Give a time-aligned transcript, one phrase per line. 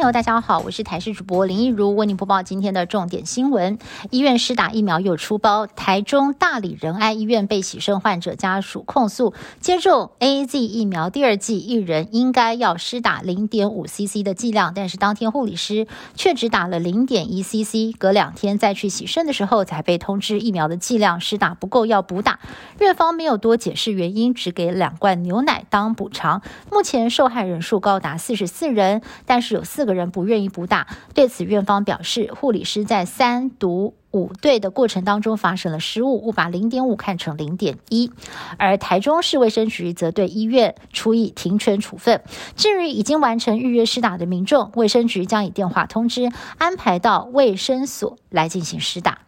[0.00, 3.78] 朋友，大家好，我是台视主播林一如，为您播报今天的重点新闻。
[4.10, 22.40] 医院施打疫苗又出包，台中大理仁爱医院被洗肾患者家属控诉，接种 A Z 疫苗第二剂一人应该要施打零点五 C C 的剂量，但是当天护理师却只打了零点一 C C，隔两天再去洗肾的时候才被通知疫苗的剂量施打不够要补打，
[22.78, 26.40] 院方没有多解释原因，只给两罐牛奶当补偿。
[26.72, 30.86] 目前受害人数高达四十四人，但是有四个个人不愿意补打。
[31.14, 38.12] 对此，院方表示，护理师在三读五对的过程当中发生了失误，误把零点五看成零点一。
[38.56, 42.22] 而台中市卫生局则对医院处以停权处分。
[42.54, 49.22] 至于已经完成预约施打的民众，卫生局将以电话通知安排到卫生所来进行施打。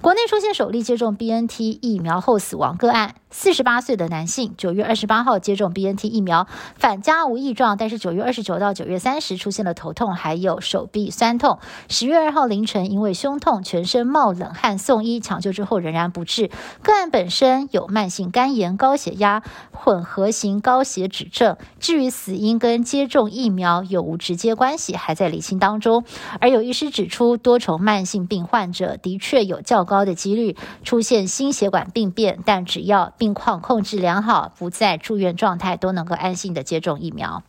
[0.00, 3.14] 国内出现首例接种 BNT 疫苗后死亡个案。
[3.36, 6.46] 四十八岁的男性，九月二十八号接种 BNT 疫苗，
[6.76, 11.58] 返家无异状，但是九月二十九到九月三十出现了头痛，还有手臂酸痛。
[11.88, 16.48] 十月二号凌晨因为胸痛、全身冒冷汗送医抢救之后仍然不治。
[16.80, 21.56] 个案本身有慢性肝炎、高血压、混合型高血脂症。
[21.80, 26.04] 至于死因跟接种疫苗有无直接关系，还在理清当中。
[26.38, 37.42] 而有医师指出，多重慢性病患者的确有较高的几率出现心血管病变，但只要病况控制良好，不在住院状态，都能够安心的接种疫苗。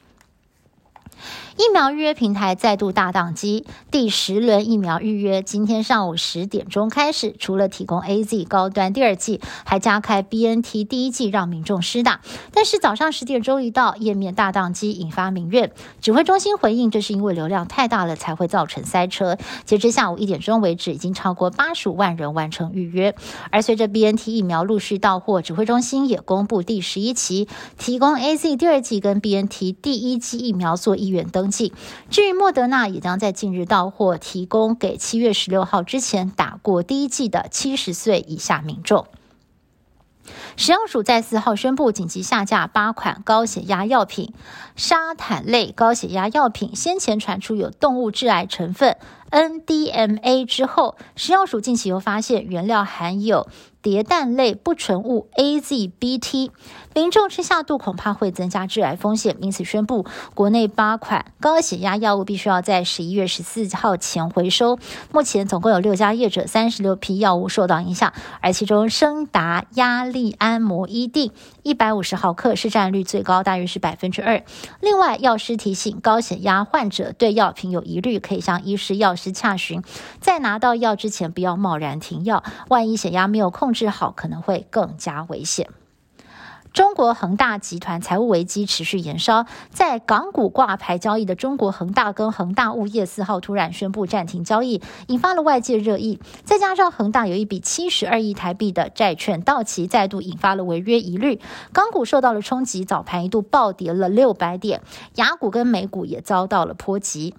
[1.57, 12.19] 疫苗预约平台再度大宕机，第十轮疫苗预约今天上午十点钟开始，除了提供 A Z 高端第二剂，还加开 B N T 第一剂让民众施打。
[12.51, 15.71] 但是早上十点钟一到，页面大宕机，引发民怨。
[16.01, 19.37] 指挥中心回应，这是因为流量太大了才会造成塞车。
[19.63, 23.15] 截至下午一点钟为止，已经超过八十五万人完成预约。
[23.49, 31.73] 而随着 B N T 疫苗陆续到货，指挥中心也公布第十一期提供 A Z 第二剂跟 B N T 第一剂疫苗做意愿登记。
[32.11, 39.08] 至于莫德纳，也将在近日到货，提供给七月十六号之前打过第一剂的七十岁以下民众。
[40.58, 44.33] 食药署在四号宣布紧急下架八款高血压药品，
[44.76, 48.98] 沙坦类高血压药品先前传出有动物致癌成分
[49.32, 53.48] NDMA 之后，食药署近期又发现原料含有。
[53.82, 56.49] 蝶氮类不纯物 AZBT，
[56.95, 64.80] 民众吃下肚恐怕会增加致癌风险，因此宣布国内八款高血压药物必须要在十一月十四号前回收。
[65.11, 68.11] 目前总共有六家业者三十六批药物受到影响，
[68.42, 74.44] 而其中升达压力安摩一定一百五十毫克市占率最高，大约是百分之二。
[74.80, 79.83] 另外，药师提醒高血压患者对药品有疑虑，可以向医师、药师洽询，
[80.20, 83.76] 在拿到药之前不要贸然停药，万一血压没有控。
[83.76, 85.67] 制好可能会更加危险。
[86.75, 96.19] 中国恒大集团财务危机持续延烧，在港股挂牌交易的中国恒大跟恒大物业四号突然宣布暂停交易，引发了外界热议。
[96.43, 101.39] 再加上恒大有一笔七十二亿台币的债券到期，再度引发了违约疑虑，
[101.71, 104.81] 港股受到了冲击，早盘一度暴跌了六百点，
[105.15, 107.35] 雅股跟美股也遭到了波及。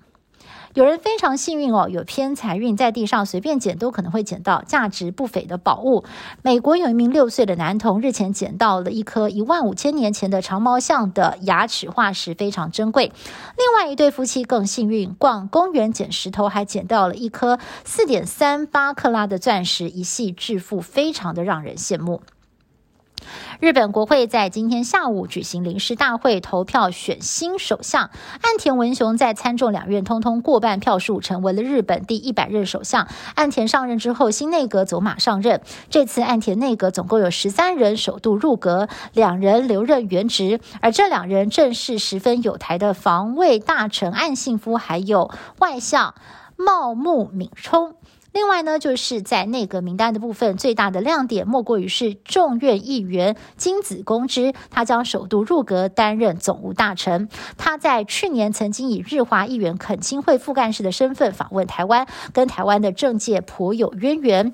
[0.76, 6.04] 有人非常幸运哦，有偏财运，在地上随便捡都可能会捡到价值不菲的宝物。
[6.42, 13.10] 美国有一名六岁的男童日前捡到了一颗一万五千年前的长毛象的牙齿化石，非常珍贵。
[13.56, 22.20] 另外一对夫妻更幸运，逛公园捡石头还捡到了一颗四点三八克拉的钻石，一系致富，非常的让人羡慕。
[23.58, 28.10] 日本国会在今天下午举行临时大会，投票选新首相。
[28.42, 33.08] 岸田文雄在参众两院通通过半票数，成为了日本第一百任首相。
[33.34, 35.62] 岸田上任之后，新内阁走马上任。
[35.88, 45.30] 这次岸田内阁总共有十三人首度入阁，两人留任原职，而这两人正是十分有台的防卫大臣岸信夫，还有
[45.60, 46.14] 外相
[46.56, 47.94] 茂木敏充。
[48.36, 57.30] 另外呢，就是在内阁名单的部分，最大的亮点莫过于是众院议员金子公之，他将首度入阁担任总务大臣。
[57.56, 64.52] 他在去年曾经以日华议员恳亲会副干事的身份访问台湾，跟台湾的政界颇有渊源。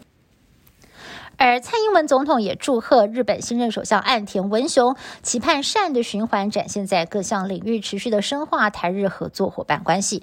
[1.36, 10.22] 而蔡英文总统也祝贺日本新任首相岸田文雄，期盼善的循环展现在各项领域，持续的深化台日合作伙伴关系。